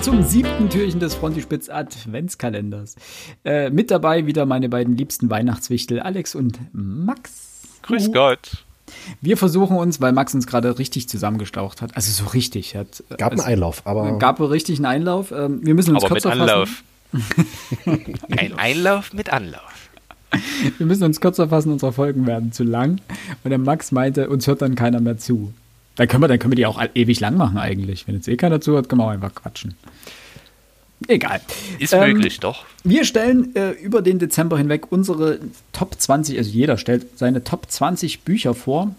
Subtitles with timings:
[0.00, 2.96] willkommen zum siebten Türchen des Frontispitz Adventskalenders.
[3.44, 7.60] Äh, mit dabei wieder meine beiden liebsten Weihnachtswichtel, Alex und Max.
[7.82, 8.10] Grüß.
[8.10, 8.64] Gott.
[9.20, 13.04] Wir versuchen uns, weil Max uns gerade richtig zusammengestaucht hat, also so richtig hat.
[13.18, 14.16] Gab also, einen Einlauf, aber.
[14.18, 15.32] Gab richtig einen Einlauf.
[15.32, 16.82] Ähm, wir müssen uns aber kürzer mit Anlauf.
[17.12, 18.04] fassen.
[18.38, 19.90] Ein Einlauf mit Anlauf.
[20.78, 23.00] Wir müssen uns kürzer fassen, unsere Folgen werden zu lang.
[23.44, 25.52] Und der Max meinte, uns hört dann keiner mehr zu.
[25.96, 28.06] Dann können wir, dann können wir die auch ewig lang machen eigentlich.
[28.06, 29.74] Wenn jetzt eh keiner zuhört, können wir auch einfach quatschen.
[31.08, 31.40] Egal.
[31.78, 32.64] Ist ähm, möglich, doch.
[32.84, 35.40] Wir stellen äh, über den Dezember hinweg unsere
[35.72, 38.94] Top 20, also jeder stellt seine Top 20 Bücher vor.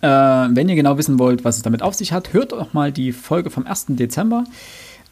[0.00, 2.92] Äh, wenn ihr genau wissen wollt, was es damit auf sich hat, hört doch mal
[2.92, 3.86] die Folge vom 1.
[3.90, 4.44] Dezember.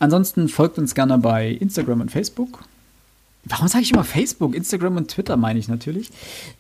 [0.01, 2.65] Ansonsten folgt uns gerne bei Instagram und Facebook.
[3.45, 4.55] Warum sage ich immer Facebook?
[4.55, 6.11] Instagram und Twitter meine ich natürlich.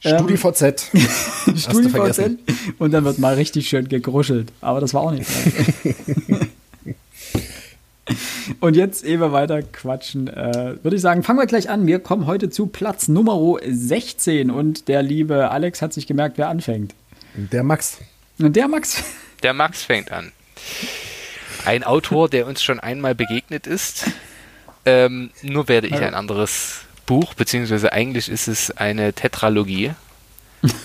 [0.01, 0.91] StudiVZ.
[0.95, 2.39] Ähm, StudiVZ.
[2.79, 4.53] Und dann wird mal richtig schön gegruschelt.
[4.61, 5.31] Aber das war auch nicht.
[8.61, 11.87] und jetzt, ehe wir weiter quatschen, äh, würde ich sagen, fangen wir gleich an.
[11.87, 14.51] Wir kommen heute zu Platz Nummer 16.
[14.51, 16.97] Und der liebe Alex hat sich gemerkt, wer anfängt.
[17.35, 17.99] Der Max.
[18.41, 19.05] Und der Max.
[19.45, 20.33] Der Max fängt an.
[21.65, 24.07] Ein Autor, der uns schon einmal begegnet ist
[24.85, 29.93] ähm, nur werde ich ein anderes Buch, beziehungsweise eigentlich ist es eine Tetralogie,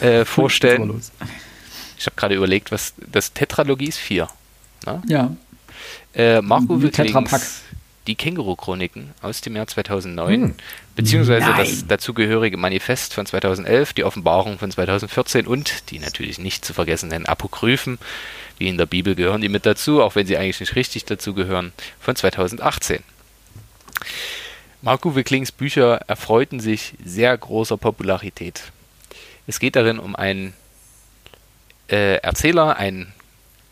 [0.01, 1.01] äh, vorstellen.
[1.97, 4.27] ich habe gerade überlegt, was das Tetralogie ist vier.
[4.85, 5.01] Ne?
[5.07, 5.31] Ja.
[6.13, 7.61] Äh, Marco Wicklings
[8.07, 10.55] Die Känguru-Chroniken aus dem Jahr 2009, hm.
[10.95, 11.57] beziehungsweise Nein.
[11.57, 17.25] das dazugehörige Manifest von 2011, die Offenbarung von 2014 und die natürlich nicht zu vergessenen
[17.25, 17.99] Apokryphen,
[18.57, 21.33] wie in der Bibel gehören die mit dazu, auch wenn sie eigentlich nicht richtig dazu
[21.33, 23.03] gehören, von 2018.
[24.81, 28.71] Marco Wicklings Bücher erfreuten sich sehr großer Popularität.
[29.47, 30.53] Es geht darin um einen
[31.89, 33.13] äh, Erzähler, einen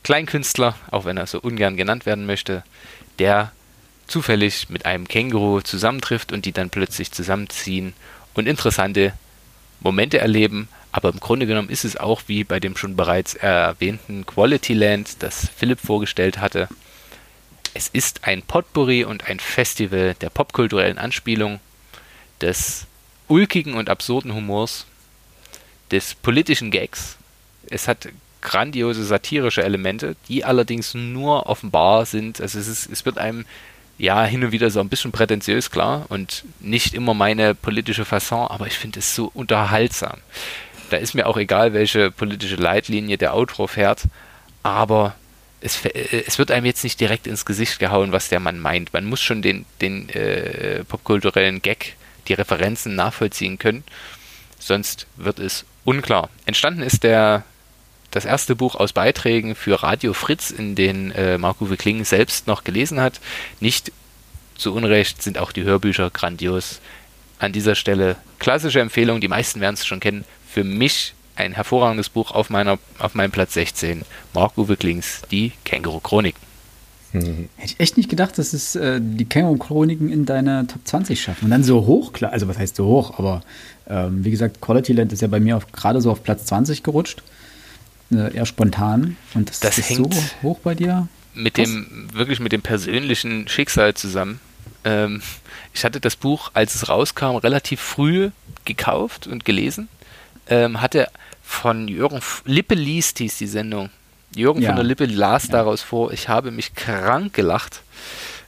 [0.04, 2.64] Kleinkünstler, auch wenn er so ungern genannt werden möchte,
[3.20, 3.52] der
[4.08, 7.94] zufällig mit einem Känguru zusammentrifft und die dann plötzlich zusammenziehen
[8.34, 9.14] und interessante
[9.80, 10.68] Momente erleben.
[10.92, 15.24] Aber im Grunde genommen ist es auch wie bei dem schon bereits erwähnten Quality Land,
[15.24, 16.70] das Philipp vorgestellt hatte.
[17.76, 21.60] Es ist ein Potpourri und ein Festival der popkulturellen Anspielung,
[22.40, 22.88] des
[23.28, 24.86] ulkigen und absurden Humors,
[25.92, 27.18] des politischen Gags.
[27.70, 28.08] Es hat
[28.42, 32.40] grandiose satirische Elemente, die allerdings nur offenbar sind.
[32.40, 33.46] Also es, ist, es wird einem
[33.98, 38.48] ja hin und wieder so ein bisschen prätentiös, klar, und nicht immer meine politische Fasson,
[38.48, 40.20] aber ich finde es so unterhaltsam.
[40.92, 44.04] Da ist mir auch egal, welche politische Leitlinie der Autor fährt,
[44.64, 45.16] aber
[45.66, 48.94] es, äh, es wird einem jetzt nicht direkt ins Gesicht gehauen, was der Mann meint.
[48.94, 51.96] Man muss schon den, den äh, popkulturellen Gag,
[52.28, 53.84] die Referenzen nachvollziehen können,
[54.60, 56.30] sonst wird es unklar.
[56.46, 57.44] Entstanden ist der
[58.12, 62.64] das erste Buch aus Beiträgen für Radio Fritz, in den äh, Marco Kling selbst noch
[62.64, 63.20] gelesen hat.
[63.60, 63.92] Nicht
[64.58, 66.80] zu Unrecht sind auch die Hörbücher grandios.
[67.40, 70.24] An dieser Stelle klassische Empfehlung, die meisten werden es schon kennen.
[70.50, 74.04] Für mich ein hervorragendes Buch auf, meiner, auf meinem Platz 16.
[74.34, 76.40] Mark-Uwe Klings, Die Känguru-Chroniken.
[77.14, 81.46] Hätte ich echt nicht gedacht, dass es äh, die Känguru-Chroniken in deiner Top 20 schaffen.
[81.46, 83.42] Und dann so hoch, klar, also was heißt so hoch, aber
[83.88, 87.24] ähm, wie gesagt, Quality Land ist ja bei mir gerade so auf Platz 20 gerutscht.
[88.12, 89.18] Äh, eher spontan.
[89.34, 91.08] Und das, das ist hängt so hoch bei dir.
[91.34, 91.66] Mit Was?
[91.66, 94.40] dem, wirklich mit dem persönlichen Schicksal zusammen.
[94.84, 95.22] Ähm,
[95.74, 98.32] ich hatte das Buch, als es rauskam, relativ früh
[98.66, 99.88] gekauft und gelesen.
[100.48, 101.10] Ähm, hatte
[101.44, 103.90] von Jürgen Lippe liest, hieß die Sendung.
[104.36, 104.70] Jürgen ja.
[104.70, 105.54] von der Lippe las ja.
[105.54, 107.82] daraus vor, ich habe mich krank gelacht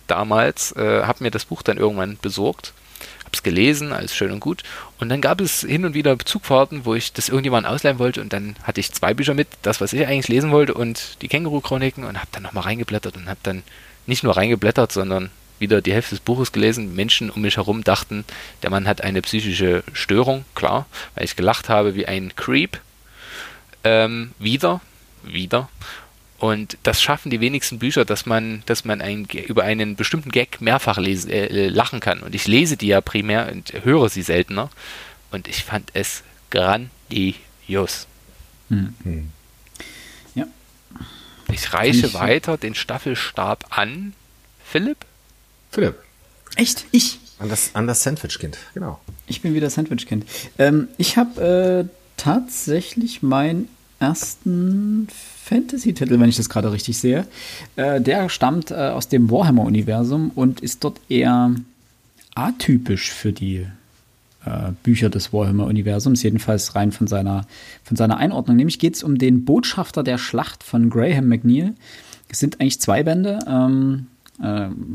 [0.07, 2.73] damals, äh, habe mir das Buch dann irgendwann besorgt,
[3.19, 4.63] habe es gelesen, alles schön und gut.
[4.99, 8.33] Und dann gab es hin und wieder Zugfahrten, wo ich das irgendjemand ausleihen wollte und
[8.33, 12.03] dann hatte ich zwei Bücher mit, das, was ich eigentlich lesen wollte und die Känguru-Chroniken
[12.03, 13.63] und habe dann nochmal reingeblättert und habe dann
[14.05, 15.29] nicht nur reingeblättert, sondern
[15.59, 16.95] wieder die Hälfte des Buches gelesen.
[16.95, 18.25] Menschen um mich herum dachten,
[18.63, 22.79] der Mann hat eine psychische Störung, klar, weil ich gelacht habe wie ein Creep
[23.83, 24.81] ähm, wieder,
[25.23, 25.69] wieder.
[26.39, 30.61] Und das schaffen die wenigsten Bücher, dass man, dass man ein, über einen bestimmten Gag
[30.61, 32.19] mehrfach lesen, äh, lachen kann.
[32.19, 34.69] Und ich lese die ja primär und höre sie seltener.
[35.31, 38.07] Und ich fand es grandios.
[38.69, 38.93] Hm.
[39.03, 39.31] Hm.
[40.35, 40.45] Ja.
[41.51, 44.13] Ich reiche ich, weiter den Staffelstab an.
[44.63, 45.05] Philipp?
[45.77, 45.97] Philipp.
[46.55, 46.85] Echt?
[46.91, 47.19] Ich?
[47.37, 48.99] An das, an das Sandwich-Kind, genau.
[49.27, 50.25] Ich bin wieder Sandwich-Kind.
[50.57, 53.69] Ähm, ich habe äh, tatsächlich meinen
[53.99, 55.07] ersten
[55.43, 57.27] Fantasy-Titel, wenn ich das gerade richtig sehe.
[57.75, 61.53] Äh, der stammt äh, aus dem Warhammer-Universum und ist dort eher
[62.33, 63.67] atypisch für die
[64.45, 67.45] äh, Bücher des Warhammer-Universums, jedenfalls rein von seiner,
[67.83, 68.57] von seiner Einordnung.
[68.57, 71.75] Nämlich geht es um den Botschafter der Schlacht von Graham McNeil.
[72.29, 73.37] Es sind eigentlich zwei Bände.
[73.47, 74.16] Ähm, Äh,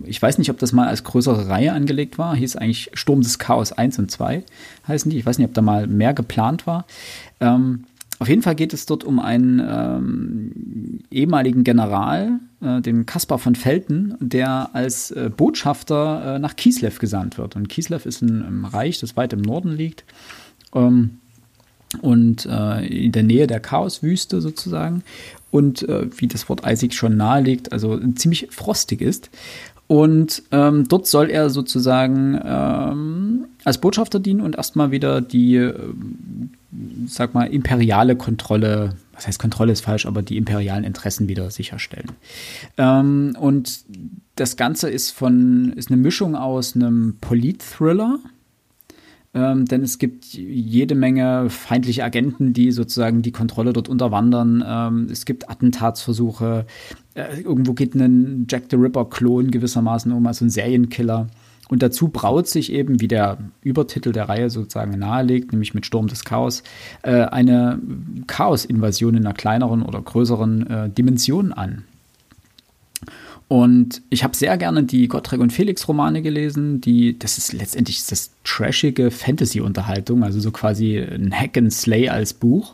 [0.05, 2.37] ich weiß nicht, ob das mal als größere Reihe angelegt war.
[2.37, 4.45] Hieß eigentlich Sturm des Chaos 1 und 2
[4.87, 5.19] heißen die.
[5.19, 6.87] Ich weiß nicht, ob da mal mehr geplant war.
[7.41, 7.85] Ähm,
[8.23, 13.57] auf jeden Fall geht es dort um einen ähm, ehemaligen General, äh, den Kaspar von
[13.57, 17.57] Felten, der als äh, Botschafter äh, nach Kislev gesandt wird.
[17.57, 20.05] Und Kislev ist ein, ein, Reich, das weit im Norden liegt.
[20.73, 21.19] Ähm,
[22.01, 25.03] und äh, in der Nähe der Chaoswüste sozusagen.
[25.51, 29.29] Und äh, wie das Wort eisig schon nahelegt, also ziemlich frostig ist.
[29.87, 35.75] Und ähm, dort soll er sozusagen ähm, als Botschafter dienen und erstmal wieder die, äh,
[37.07, 42.13] sag mal, imperiale Kontrolle, was heißt Kontrolle ist falsch, aber die imperialen Interessen wieder sicherstellen.
[42.79, 43.81] Ähm, und
[44.37, 48.19] das Ganze ist von, ist eine Mischung aus einem Polit-Thriller,
[49.35, 54.63] ähm, denn es gibt jede Menge feindliche Agenten, die sozusagen die Kontrolle dort unterwandern.
[54.67, 56.67] Ähm, es gibt Attentatsversuche.
[57.15, 61.29] Äh, irgendwo geht ein Jack the Ripper-Klon gewissermaßen um, also ein Serienkiller.
[61.71, 66.09] Und dazu braut sich eben, wie der Übertitel der Reihe sozusagen nahelegt, nämlich mit Sturm
[66.09, 66.63] des Chaos,
[67.03, 67.81] äh, eine
[68.27, 71.85] Chaos-Invasion in einer kleineren oder größeren äh, Dimension an.
[73.49, 76.81] Und ich habe sehr gerne die Gottfried und Felix Romane gelesen.
[76.81, 82.33] Die, das ist letztendlich das trashige Fantasy-Unterhaltung, also so quasi ein Hack and Slay als
[82.33, 82.73] Buch.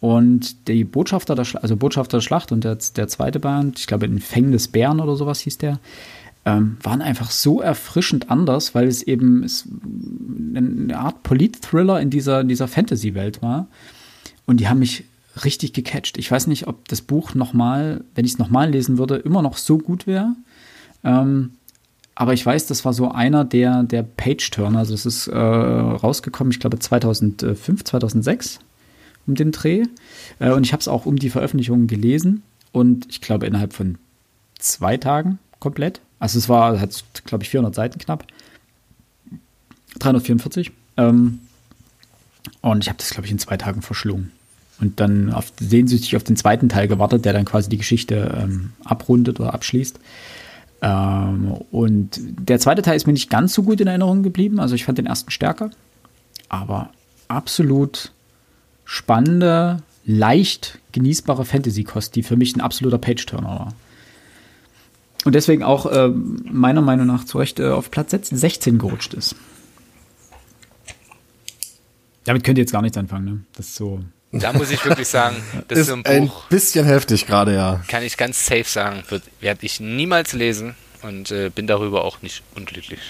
[0.00, 3.86] Und die Botschafter der, Schla also Botschafter der Schlacht und der, der zweite Band, ich
[3.86, 5.78] glaube, in Fängen des Bären oder sowas hieß der,
[6.46, 9.68] ähm, waren einfach so erfrischend anders, weil es eben es
[10.54, 13.66] eine Art Polit-Thriller in dieser, in dieser Fantasy-Welt war.
[14.46, 15.04] Und die haben mich
[15.44, 16.18] richtig gecatcht.
[16.18, 19.56] Ich weiß nicht, ob das Buch nochmal, wenn ich es nochmal lesen würde, immer noch
[19.56, 20.34] so gut wäre.
[21.04, 21.52] Ähm,
[22.14, 24.80] aber ich weiß, das war so einer der, der Page-Turner.
[24.80, 28.60] Also es ist äh, rausgekommen, ich glaube 2005, 2006
[29.26, 29.84] um den Dreh.
[30.38, 32.42] Äh, und ich habe es auch um die Veröffentlichung gelesen.
[32.72, 33.98] Und ich glaube innerhalb von
[34.58, 36.00] zwei Tagen komplett.
[36.18, 38.26] Also es war, hat glaube ich 400 Seiten knapp.
[39.98, 40.72] 344.
[40.96, 41.40] Ähm,
[42.60, 44.32] und ich habe das glaube ich in zwei Tagen verschlungen
[44.80, 48.72] und dann auf, sehnsüchtig auf den zweiten Teil gewartet, der dann quasi die Geschichte ähm,
[48.84, 50.00] abrundet oder abschließt.
[50.82, 54.60] Ähm, und der zweite Teil ist mir nicht ganz so gut in Erinnerung geblieben.
[54.60, 55.70] Also ich fand den ersten stärker,
[56.48, 56.90] aber
[57.28, 58.12] absolut
[58.84, 63.74] spannende, leicht genießbare Fantasy-Kost, die für mich ein absoluter Page-Turner war.
[65.24, 69.36] Und deswegen auch äh, meiner Meinung nach zu Recht äh, auf Platz 16 gerutscht ist.
[72.24, 73.40] Damit könnt ihr jetzt gar nichts anfangen, ne?
[73.54, 74.00] Das ist so.
[74.32, 75.36] Da muss ich wirklich sagen,
[75.66, 76.44] das ist, ist so ein Buch.
[76.44, 77.82] Ein bisschen heftig gerade, ja.
[77.88, 82.22] Kann ich ganz safe sagen, wird, werde ich niemals lesen und äh, bin darüber auch
[82.22, 83.00] nicht unglücklich.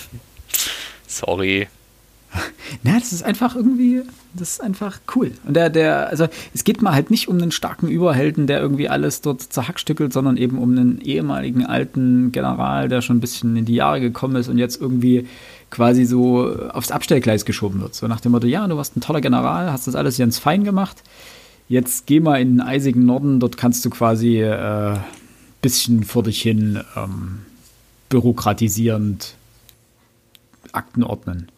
[1.06, 1.68] Sorry.
[2.84, 4.02] Na, das ist einfach irgendwie,
[4.34, 5.32] das ist einfach cool.
[5.44, 8.88] Und der, der, also es geht mal halt nicht um einen starken Überhelden, der irgendwie
[8.88, 13.64] alles dort zerhackstückelt, sondern eben um einen ehemaligen alten General, der schon ein bisschen in
[13.64, 15.26] die Jahre gekommen ist und jetzt irgendwie
[15.70, 17.94] quasi so aufs Abstellgleis geschoben wird.
[17.94, 20.64] So nach dem Motto, ja, du warst ein toller General, hast das alles ganz fein
[20.64, 21.02] gemacht.
[21.68, 24.96] Jetzt geh mal in den eisigen Norden, dort kannst du quasi äh,
[25.62, 27.40] bisschen vor dich hin ähm,
[28.08, 29.34] bürokratisierend
[30.72, 31.48] Akten ordnen.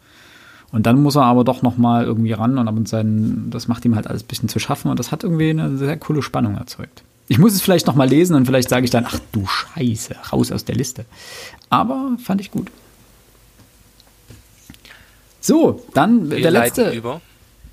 [0.71, 3.95] Und dann muss er aber doch noch mal irgendwie ran und sein, das macht ihm
[3.95, 7.03] halt alles ein bisschen zu schaffen und das hat irgendwie eine sehr coole Spannung erzeugt.
[7.27, 10.15] Ich muss es vielleicht noch mal lesen und vielleicht sage ich dann, ach du Scheiße,
[10.31, 11.05] raus aus der Liste.
[11.69, 12.69] Aber fand ich gut.
[15.43, 17.19] So, dann Wir der letzte über.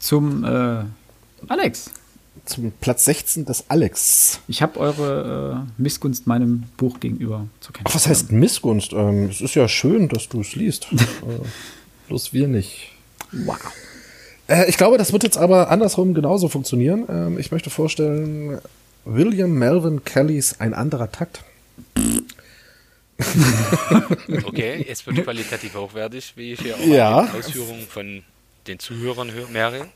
[0.00, 0.82] zum äh,
[1.46, 1.92] Alex.
[2.44, 4.40] Zum Platz 16 des Alex.
[4.48, 7.86] Ich habe eure äh, Missgunst meinem Buch gegenüber zu kennen.
[7.92, 8.92] Was heißt Missgunst?
[8.92, 10.88] Ähm, es ist ja schön, dass du es liest.
[10.92, 10.96] äh,
[12.08, 12.90] bloß wir nicht.
[13.30, 13.60] Wow.
[14.48, 17.04] Äh, ich glaube, das wird jetzt aber andersrum genauso funktionieren.
[17.08, 18.58] Ähm, ich möchte vorstellen,
[19.04, 21.44] William Melvin Kellys Ein anderer Takt.
[24.44, 27.28] okay, es wird qualitativ hochwertig, wie ich hier auch ja.
[27.34, 28.22] Ausführungen von
[28.66, 29.86] den Zuhörern höre.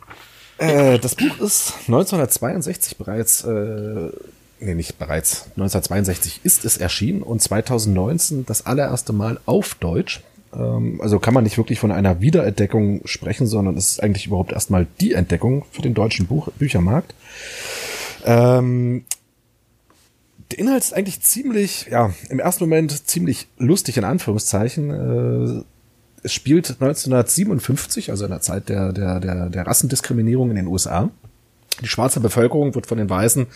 [0.59, 4.11] Äh, das Buch ist 1962 bereits, äh,
[4.61, 10.23] nee, nicht bereits, 1962 ist es erschienen und 2019 das allererste Mal auf Deutsch.
[10.55, 14.53] Ähm, also kann man nicht wirklich von einer Wiederentdeckung sprechen, sondern es ist eigentlich überhaupt
[14.53, 17.15] erstmal die Entdeckung für den deutschen Buch Büchermarkt.
[18.25, 19.05] Ähm,
[20.51, 24.91] der Inhalt ist eigentlich ziemlich, ja, im ersten Moment ziemlich lustig in Anführungszeichen.
[24.91, 25.65] Äh,
[26.23, 31.11] es spielt 1957, also in der Zeit der, der, der, der Rassendiskriminierung in den USA.
[31.83, 33.47] Die schwarze Bevölkerung wird von den Weißen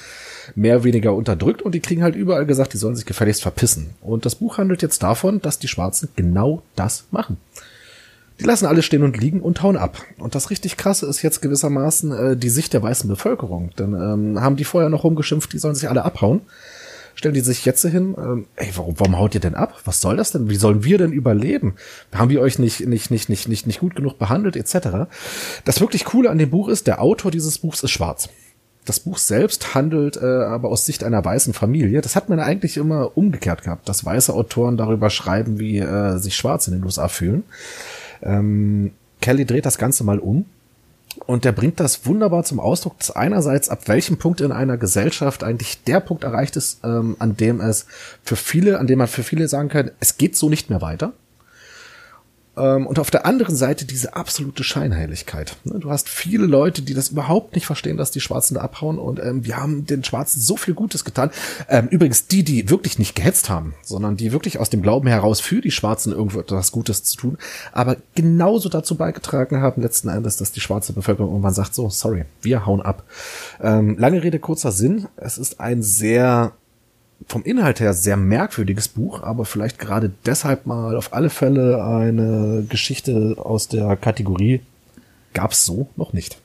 [0.55, 3.91] mehr oder weniger unterdrückt und die kriegen halt überall gesagt, die sollen sich gefälligst verpissen.
[4.01, 7.37] Und das Buch handelt jetzt davon, dass die Schwarzen genau das machen.
[8.41, 9.99] Die lassen alles stehen und liegen und hauen ab.
[10.19, 13.71] Und das richtig krasse ist jetzt gewissermaßen äh, die Sicht der weißen Bevölkerung.
[13.79, 16.43] Denn ähm, haben die vorher noch rumgeschimpft, die sollen sich alle abhauen
[17.19, 19.81] stellen die sich jetzt hin, ähm, ey, warum, warum haut ihr denn ab?
[19.85, 20.49] Was soll das denn?
[20.49, 21.75] Wie sollen wir denn überleben?
[22.15, 25.11] Haben wir euch nicht, nicht, nicht, nicht, nicht, nicht gut genug behandelt, etc.
[25.65, 28.29] Das wirklich Coole an dem Buch ist, der Autor dieses Buchs ist schwarz.
[28.85, 32.01] Das Buch selbst handelt äh, aber aus Sicht einer weißen Familie.
[32.03, 36.37] Das hat man eigentlich immer umgekehrt gehabt, dass weiße Autoren darüber schreiben, wie äh, sich
[36.37, 37.43] Schwarze in den USA fühlen.
[38.23, 40.45] Ähm, Kelly dreht das Ganze mal um
[41.27, 45.43] und der bringt das wunderbar zum Ausdruck, dass einerseits ab welchem Punkt in einer Gesellschaft
[45.43, 47.87] eigentlich der Punkt erreicht ist, ähm, an dem es
[48.23, 51.13] für viele, an dem man für viele sagen kann, es geht so nicht mehr weiter.
[52.59, 55.57] Ähm, und auf der anderen Seite diese absolute Scheinheiligkeit.
[55.65, 58.99] Ne, du hast viele Leute, die das überhaupt nicht verstehen, dass die Schwarzen da abhauen
[58.99, 61.31] und ähm, wir haben den Schwarzen so viel Gutes getan.
[61.69, 65.41] Ähm, übrigens die, die wirklich nicht gehetzt haben, sondern die wirklich aus dem Glauben heraus
[65.41, 67.39] für die Schwarzen irgendwo etwas Gutes zu tun,
[67.73, 72.25] aber genauso dazu beigetragen haben letzten Endes, dass die schwarze Bevölkerung irgendwann sagt, so, sorry,
[72.43, 73.05] wir hauen ab.
[73.63, 75.07] Ähm, lange Rede, kurzer Sinn.
[75.17, 76.53] Es ist ein sehr
[77.27, 82.65] vom Inhalt her sehr merkwürdiges Buch, aber vielleicht gerade deshalb mal auf alle Fälle eine
[82.69, 84.61] Geschichte aus der Kategorie
[85.35, 86.39] gab's so noch nicht.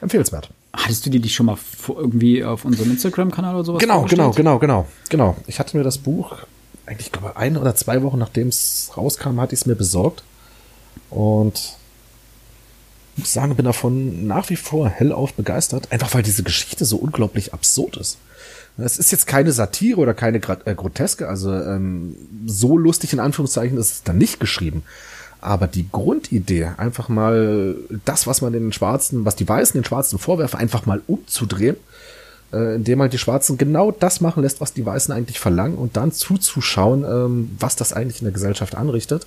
[0.00, 0.50] Empfehlenswert.
[0.72, 4.58] Hattest du dir die schon mal irgendwie auf unserem Instagram-Kanal oder sowas Genau, genau, genau,
[4.58, 5.36] genau, genau.
[5.46, 6.38] Ich hatte mir das Buch
[6.86, 10.22] eigentlich, ich glaube, ein oder zwei Wochen nachdem es rauskam, hatte ich es mir besorgt.
[11.10, 11.76] Und
[13.16, 17.52] muss sagen, bin davon nach wie vor hellauf begeistert, einfach weil diese Geschichte so unglaublich
[17.52, 18.18] absurd ist.
[18.78, 23.76] Es ist jetzt keine Satire oder keine äh, Groteske, also ähm, so lustig in Anführungszeichen
[23.76, 24.82] ist es dann nicht geschrieben.
[25.40, 30.18] Aber die Grundidee, einfach mal das, was man den Schwarzen, was die Weißen den Schwarzen
[30.18, 31.76] vorwerfen, einfach mal umzudrehen,
[32.52, 35.96] äh, indem halt die Schwarzen genau das machen lässt, was die Weißen eigentlich verlangen und
[35.96, 39.26] dann zuzuschauen, ähm, was das eigentlich in der Gesellschaft anrichtet.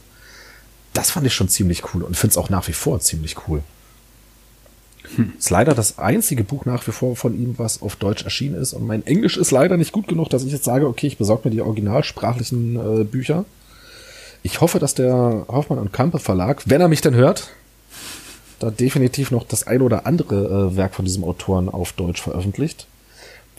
[0.93, 3.63] Das fand ich schon ziemlich cool und finde es auch nach wie vor ziemlich cool.
[5.15, 5.33] Hm.
[5.37, 8.73] Ist leider das einzige Buch nach wie vor von ihm, was auf Deutsch erschienen ist.
[8.73, 11.47] Und mein Englisch ist leider nicht gut genug, dass ich jetzt sage, okay, ich besorge
[11.47, 13.45] mir die originalsprachlichen äh, Bücher.
[14.41, 17.49] Ich hoffe, dass der Hoffmann und Kampe Verlag, wenn er mich denn hört,
[18.59, 22.87] da definitiv noch das ein oder andere äh, Werk von diesem Autoren auf Deutsch veröffentlicht.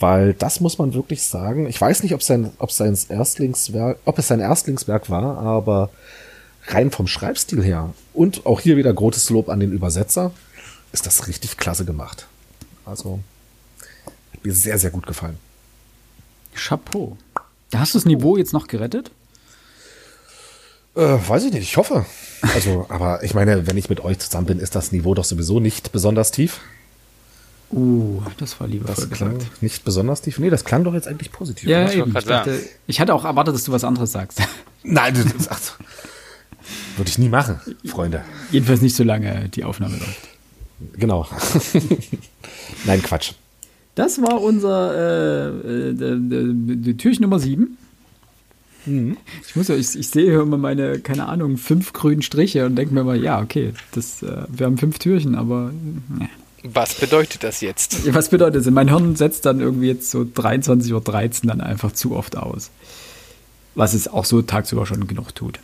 [0.00, 1.68] Weil das muss man wirklich sagen.
[1.68, 5.90] Ich weiß nicht, ob sein, ob sein Erstlingswerk, ob es sein Erstlingswerk war, aber
[6.66, 10.32] rein vom Schreibstil her und auch hier wieder großes Lob an den Übersetzer
[10.94, 12.26] ist das richtig klasse gemacht.
[12.86, 13.18] Also,
[14.32, 15.36] hat mir sehr, sehr gut gefallen.
[16.54, 17.18] Chapeau.
[17.74, 19.10] Hast du das Niveau jetzt noch gerettet?
[20.94, 22.06] Äh, weiß ich nicht, ich hoffe.
[22.54, 25.58] Also, aber ich meine, wenn ich mit euch zusammen bin, ist das Niveau doch sowieso
[25.58, 26.60] nicht besonders tief.
[27.72, 29.62] Uh, das war lieber Das klang gesagt.
[29.62, 30.38] nicht besonders tief.
[30.38, 31.68] Nee, das klang doch jetzt eigentlich positiv.
[31.68, 32.16] Ja, eben.
[32.16, 34.40] Ich, dachte, ich hatte auch erwartet, dass du was anderes sagst.
[34.84, 35.60] Nein, das, ach,
[36.96, 38.24] würde ich nie machen, Freunde.
[38.52, 40.33] Jedenfalls nicht so lange die Aufnahme läuft.
[40.94, 41.26] Genau.
[42.84, 43.32] Nein, Quatsch.
[43.94, 47.76] Das war unser äh, äh, Türchen Nummer 7.
[48.86, 49.16] Mhm.
[49.46, 52.92] Ich muss ja, ich, ich sehe immer meine, keine Ahnung, fünf grünen Striche und denke
[52.92, 55.72] mir mal, ja, okay, das, äh, wir haben fünf Türchen, aber.
[56.18, 56.28] Ne.
[56.64, 58.12] Was bedeutet das jetzt?
[58.14, 58.72] Was bedeutet das?
[58.72, 62.70] Mein Hirn setzt dann irgendwie jetzt so 23.13 Uhr dann einfach zu oft aus.
[63.74, 65.60] Was es auch so tagsüber schon genug tut.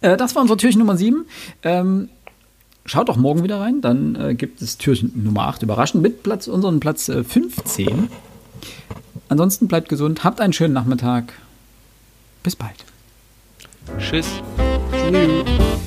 [0.00, 1.26] Äh, das war unser Türchen Nummer 7.
[1.62, 2.08] Ähm,
[2.84, 3.80] schaut doch morgen wieder rein.
[3.80, 8.08] Dann äh, gibt es Türchen Nummer 8 überraschend mit Platz, unseren Platz äh, 15.
[9.28, 11.32] Ansonsten bleibt gesund, habt einen schönen Nachmittag.
[12.42, 12.84] Bis bald.
[13.98, 14.26] Tschüss.
[14.92, 15.80] Tschüss.